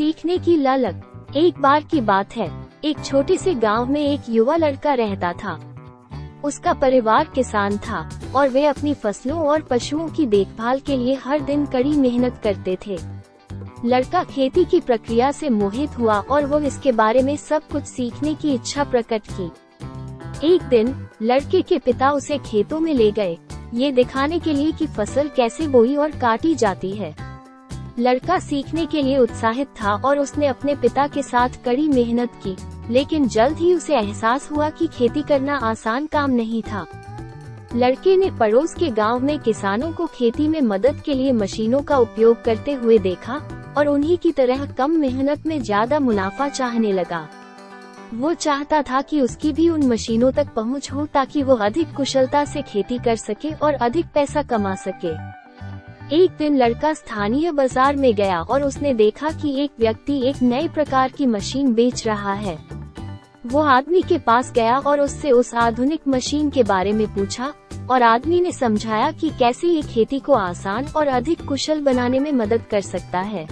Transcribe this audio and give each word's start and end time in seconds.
सीखने 0.00 0.38
की 0.38 0.56
ललक, 0.56 1.28
एक 1.36 1.60
बार 1.60 1.82
की 1.82 2.00
बात 2.00 2.36
है। 2.36 2.68
एक 2.84 3.04
छोटे 3.04 3.36
से 3.36 3.54
गाँव 3.54 3.90
में 3.90 4.00
एक 4.00 4.20
युवा 4.28 4.56
लड़का 4.56 4.94
रहता 4.94 5.32
था। 5.32 5.74
उसका 6.44 6.72
परिवार 6.72 7.28
किसान 7.34 7.78
था, 7.78 8.10
और 8.34 8.48
वे 8.48 8.66
अपनी 8.66 8.94
फ़सलों 8.94 9.40
और 9.40 9.62
पशुओं 9.62 10.08
की 10.08 10.26
देखभाल 10.26 10.80
के 10.80 10.96
लिए 10.96 11.14
हर 11.14 11.40
दिन 11.40 11.66
कड़ी 11.66 11.92
मेहनत 11.92 12.40
करते 12.44 12.78
थे। 12.86 12.98
लड़का 13.84 14.24
खेती 14.24 14.64
की 14.64 14.80
प्रक्रिया 14.80 15.32
से 15.32 15.48
मोहित 15.48 15.98
हुआ 15.98 16.20
और 16.20 16.46
वो 16.46 16.58
इसके 16.58 16.92
बारे 16.92 17.22
में 17.22 17.36
सब 17.36 17.62
कुछ 17.68 17.84
सीखने 17.84 18.34
की 18.34 18.54
इच्छा 18.54 18.84
प्रकट 18.84 19.22
की। 19.40 19.52
एक 20.54 20.62
दिन, 20.62 21.06
लड़के 21.22 21.62
के 21.62 21.78
पिता 21.78 22.10
उसे 22.10 22.38
खेतों 22.38 22.80
में 22.80 22.94
ले 22.94 23.12
गए। 23.12 23.38
ये 23.74 23.92
दिखाने 23.92 24.38
के 24.38 24.52
लिए 24.52 24.72
कि 24.72 24.86
फ़सल 24.86 25.28
कैसे 25.28 25.68
बोई 25.68 25.96
और 25.96 26.10
काटी 26.10 26.54
जाती 26.54 26.90
है। 26.90 27.29
लड़का 28.00 28.38
सीखने 28.38 28.84
के 28.86 29.00
लिए 29.02 29.16
उत्साहित 29.18 29.68
था 29.80 29.94
और 30.04 30.18
उसने 30.18 30.46
अपने 30.46 30.74
पिता 30.74 31.06
के 31.06 31.22
साथ 31.22 31.62
कड़ी 31.64 31.88
मेहनत 31.88 32.30
की, 32.44 32.56
लेकिन 32.90 33.26
जल्द 33.28 33.56
ही 33.56 33.72
उसे 33.74 33.94
एहसास 33.96 34.50
हुआ 34.50 34.68
कि 34.70 34.86
खेती 34.88 35.22
करना 35.22 35.56
आसान 35.62 36.06
काम 36.06 36.30
नहीं 36.30 36.62
था। 36.62 36.86
लड़के 37.74 38.16
ने 38.16 38.30
पड़ोस 38.30 38.74
के 38.74 38.88
गाँव 38.90 39.20
में 39.20 39.38
किसानों 39.38 39.90
को 39.92 40.06
खेती 40.06 40.46
में 40.48 40.60
मदद 40.60 41.02
के 41.04 41.14
लिए 41.14 41.32
मशीनों 41.32 41.82
का 41.82 41.96
उपयोग 41.96 42.42
करते 42.42 42.72
हुए 42.72 42.98
देखा, 42.98 43.40
और 43.76 43.88
उन्हीं 43.88 44.16
की 44.18 44.32
तरह 44.32 44.64
कम 44.72 44.90
मेहनत 44.90 45.46
में 45.46 45.60
ज़्यादा 45.62 45.98
मुनाफा 46.00 46.48
चाहने 46.48 46.92
लगा। 46.92 47.26
वो 48.14 48.32
चाहता 48.34 48.80
था 48.82 49.00
कि 49.02 49.20
उसकी 49.20 49.52
भी 49.52 49.68
उन 49.68 49.86
मशीनों 49.86 50.30
तक 50.32 50.54
पहुँच 50.54 50.90
हो 50.92 51.06
ताकि 51.06 51.42
वो 51.42 51.56
अधिक 51.58 51.94
कुशलता 51.96 52.44
से 52.44 52.62
खेती 52.62 52.98
कर 52.98 53.16
सके 53.16 53.52
और 53.52 53.74
अधिक 53.74 54.06
पैसा 54.14 54.42
कमा 54.42 54.74
सके। 54.76 55.14
एक 56.12 56.30
दिन 56.30 56.56
लड़का 56.56 56.92
स्थानीय 56.92 57.50
बाज़ार 57.52 57.96
में 57.96 58.14
गया 58.14 58.40
और 58.40 58.62
उसने 58.62 58.92
देखा 58.94 59.30
कि 59.32 59.52
एक 59.62 59.70
व्यक्ति 59.80 60.18
एक 60.28 60.40
नए 60.42 60.68
प्रकार 60.68 61.10
की 61.10 61.26
मशीन 61.26 61.72
बेच 61.74 62.06
रहा 62.06 62.32
है। 62.32 62.56
वो 63.46 63.60
आदमी 63.60 64.02
के 64.02 64.18
पास 64.18 64.52
गया 64.52 64.78
और 64.78 65.00
उससे 65.00 65.30
उस 65.30 65.54
आधुनिक 65.54 66.08
मशीन 66.08 66.50
के 66.50 66.62
बारे 66.62 66.92
में 66.92 67.06
पूछा, 67.14 67.52
और 67.90 68.02
आदमी 68.02 68.40
ने 68.40 68.52
समझाया 68.52 69.10
कि 69.12 69.30
कैसे 69.30 69.68
ये 69.68 69.82
खेती 69.84 70.18
को 70.18 70.32
आसान 70.32 70.86
और 70.96 71.08
अधिक 71.08 71.44
कुशल 71.44 71.80
बनाने 71.80 72.18
में 72.18 72.32
मदद 72.32 72.64
कर 72.70 72.80
सकता 72.80 73.20
है। 73.20 73.46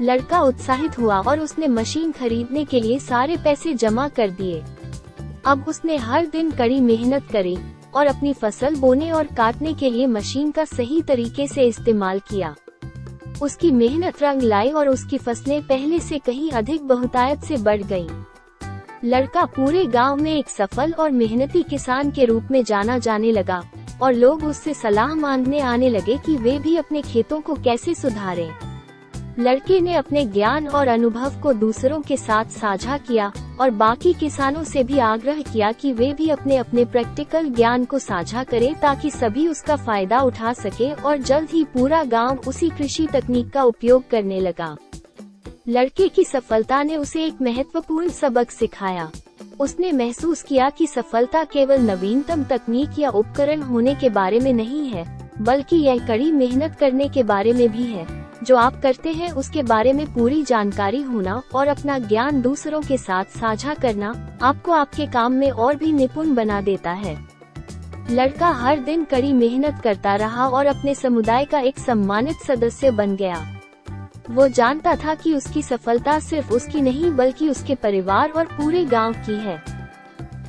लड़का 0.00 0.40
उत्साहित 0.40 0.98
हुआ 0.98 1.20
और 1.20 1.40
उसने 1.40 1.68
मशीन 1.68 2.12
खरीदने 2.12 2.64
के 2.64 2.80
लिए 2.80 2.98
सारे 3.00 3.36
पैसे 3.36 3.74
जमा 3.74 4.08
कर 4.08 4.30
दिए। 4.30 4.62
अब 5.46 5.64
उसने 5.68 5.96
हर 5.96 6.26
दिन 6.26 6.50
कड़ी 6.50 6.80
मेहनत 6.80 7.28
करी 7.32 7.56
और 7.96 8.06
अपनी 8.06 8.32
फ़सल 8.32 8.74
बोने 8.74 9.10
और 9.10 9.26
काटने 9.26 9.74
के 9.74 9.90
लिए 9.90 10.06
मशीन 10.06 10.50
का 10.50 10.64
सही 10.64 11.02
तरीके 11.02 11.46
से 11.46 11.62
इस्तेमाल 11.62 12.20
किया 12.20 12.54
उसकी 13.42 13.70
मेहनत 13.70 14.22
रंग 14.22 14.42
लाई 14.42 14.70
और 14.70 14.88
उसकी 14.88 15.18
फ़सलें 15.18 15.62
पहले 15.62 15.98
से 16.00 16.18
कहीं 16.18 16.50
अधिक 16.50 16.82
बहुतायत 16.82 17.44
से 17.44 17.56
बढ़ 17.56 17.82
गईं। 17.82 18.08
लड़का 19.04 19.44
पूरे 19.44 19.84
गाँव 19.84 20.16
में 20.16 20.34
एक 20.34 20.48
सफल 20.48 20.92
और 20.92 21.10
मेहनती 21.10 21.62
किसान 21.62 22.10
के 22.10 22.24
रूप 22.24 22.48
में 22.50 22.62
जाना 22.64 22.98
जाने 22.98 23.32
लगा 23.32 23.62
और 24.02 24.12
लोग 24.12 24.44
उससे 24.44 24.74
सलाह 24.74 25.14
मांगने 25.14 25.60
आने 25.60 25.88
लगे 25.88 26.16
कि 26.16 26.36
वे 26.36 26.58
भी 26.58 26.76
अपने 26.76 27.02
खेतों 27.02 27.40
को 27.40 27.54
कैसे 27.54 27.94
सुधारें। 27.94 28.50
लड़के 29.38 29.80
ने 29.80 29.94
अपने 29.94 30.24
ज्ञान 30.26 30.68
और 30.68 30.88
अनुभव 30.88 31.40
को 31.40 31.52
दूसरों 31.52 32.00
के 32.00 32.16
साथ 32.16 32.44
साझा 32.44 32.98
किया 32.98 33.32
और 33.60 33.70
बाकी 33.70 34.12
किसानों 34.12 34.64
से 34.64 34.82
भी 34.84 34.98
आग्रह 34.98 35.40
किया 35.42 35.72
कि 35.72 35.92
वे 35.92 36.12
भी 36.12 36.28
अपने 36.30 36.56
अपने 36.56 36.84
प्रैक्टिकल 36.84 37.48
ज्ञान 37.48 37.84
को 37.84 37.98
साझा 37.98 38.44
करें 38.44 38.74
ताकि 38.74 39.10
सभी 39.10 39.48
उसका 39.48 39.76
फ़ायदा 39.76 40.20
उठा 40.20 40.52
सके 40.52 40.90
और 40.92 41.18
जल्द 41.18 41.50
ही 41.50 41.64
पूरा 41.64 42.04
गाँव 42.04 42.40
उसी 42.48 42.70
कृषि 42.70 43.06
तकनीक 43.06 43.50
का 43.50 43.62
उपयोग 43.62 44.08
करने 44.10 44.40
लगा। 44.40 44.76
लड़के 45.68 46.08
की 46.08 46.24
सफलता 46.24 46.82
ने 46.82 46.96
उसे 46.96 47.24
एक 47.24 47.42
महत्वपूर्ण 47.42 48.08
सबक 48.08 48.50
सिखाया। 48.50 49.10
उसने 49.60 49.92
महसूस 49.92 50.42
किया 50.42 50.70
कि 50.70 50.86
सफलता 50.86 51.44
केवल 51.44 51.80
नवीनतम 51.80 52.44
तकनीक 52.44 52.98
या 52.98 53.10
उपकरण 53.10 53.62
होने 53.62 53.94
के 53.94 54.08
बारे 54.08 54.40
में 54.40 54.52
नहीं 54.52 54.88
है, 54.88 55.04
बल्कि 55.40 55.76
यह 55.76 56.06
कड़ी 56.06 56.32
मेहनत 56.32 56.76
करने 56.80 57.08
के 57.08 57.22
बारे 57.22 57.52
में 57.52 57.68
भी 57.68 57.86
है। 57.86 58.23
जो 58.44 58.56
आप 58.56 58.80
करते 58.82 59.12
हैं 59.12 59.30
उसके 59.32 59.62
बारे 59.62 59.92
में 59.92 60.14
पूरी 60.14 60.42
जानकारी 60.42 61.02
होना 61.02 61.42
और 61.54 61.68
अपना 61.68 61.98
ज्ञान 61.98 62.40
दूसरों 62.42 62.82
के 62.82 62.98
साथ 62.98 63.24
साझा 63.24 63.74
करना 63.74 64.38
आपको 64.42 64.72
आपके 64.72 65.06
काम 65.06 65.32
में 65.32 65.50
और 65.50 65.76
भी 65.76 65.92
निपुण 65.92 66.34
बना 66.34 66.60
देता 66.60 66.92
है। 66.92 67.16
लड़का 68.10 68.50
हर 68.50 68.78
दिन 68.78 69.04
कड़ी 69.04 69.32
मेहनत 69.32 69.80
करता 69.84 70.14
रहा 70.16 70.48
और 70.48 70.66
अपने 70.66 70.94
समुदाय 70.94 71.44
का 71.44 71.60
एक 71.60 71.78
सम्मानित 71.78 72.36
सदस्य 72.36 72.90
बन 72.90 73.16
गया। 73.16 73.60
वो 74.30 74.48
जानता 74.48 74.96
था 74.96 75.14
कि 75.14 75.34
उसकी 75.34 75.62
सफलता 75.62 76.18
सिर्फ़ 76.18 76.52
उसकी 76.52 76.80
नहीं, 76.80 77.10
बल्कि 77.10 77.48
उसके 77.48 77.74
परिवार 77.74 78.30
और 78.30 78.44
पूरे 78.44 78.84
गाँव 78.84 79.12
की 79.12 79.34
है। 79.34 79.73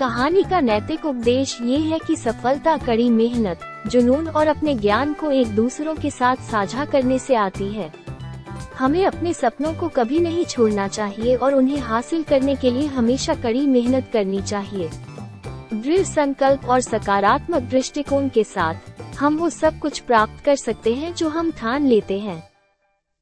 कहानी 0.00 0.42
का 0.42 0.60
नैतिक 0.60 1.04
उपदेश 1.06 1.58
ये 1.62 1.78
है 1.78 1.98
कि 1.98 2.16
सफलता 2.16 2.76
कड़ी 2.76 3.10
मेहनत, 3.10 3.60
जुनून 3.86 4.28
और 4.28 4.46
अपने 4.46 4.74
ज्ञान 4.74 5.12
को 5.12 5.30
एक 5.30 5.48
दूसरों 5.48 5.94
के 5.94 6.10
साथ 6.10 6.36
साझा 6.36 6.84
करने 6.84 7.18
से 7.18 7.34
आती 7.34 7.68
है। 7.72 7.92
हमें 8.78 9.04
अपने 9.06 9.32
सपनों 9.32 9.74
को 9.74 9.88
कभी 9.88 10.18
नहीं 10.18 10.44
छोड़ना 10.44 10.88
चाहिए 10.88 11.34
और 11.36 11.54
उन्हें 11.54 11.78
हासिल 11.78 12.22
करने 12.22 12.54
के 12.56 12.70
लिए 12.70 12.86
हमेशा 12.86 13.34
कड़ी 13.34 13.66
मेहनत 13.66 14.10
करनी 14.12 14.42
चाहिए। 14.42 14.90
दृढ़ 15.74 16.04
संकल्प 16.04 16.64
और 16.64 16.80
सकारात्मक 16.80 17.62
दृष्टिकोण 17.62 18.28
के 18.28 18.44
साथ, 18.44 18.74
हम 19.18 19.36
वो 19.36 19.50
सब 19.50 19.78
कुछ 19.78 19.98
प्राप्त 19.98 20.44
कर 20.44 20.56
सकते 20.56 20.94
हैं 20.94 21.14
जो 21.14 21.28
हम 21.28 21.50
ठान 21.50 21.86
लेते 21.86 22.18
हैं। 22.18 22.49